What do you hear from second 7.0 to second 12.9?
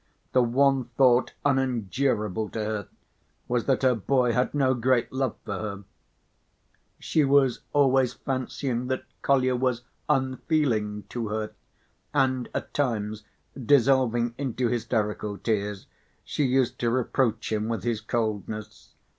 was always fancying that Kolya was "unfeeling" to her, and at